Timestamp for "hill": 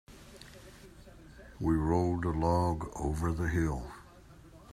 3.49-3.85